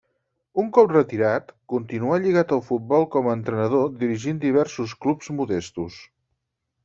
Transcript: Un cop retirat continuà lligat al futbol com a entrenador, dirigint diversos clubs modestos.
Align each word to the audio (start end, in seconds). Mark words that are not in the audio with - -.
Un 0.61 0.69
cop 0.77 0.93
retirat 0.93 1.51
continuà 1.73 2.17
lligat 2.23 2.55
al 2.55 2.63
futbol 2.69 3.05
com 3.15 3.29
a 3.29 3.35
entrenador, 3.39 3.85
dirigint 4.05 4.41
diversos 4.47 4.95
clubs 5.05 5.29
modestos. 5.41 5.99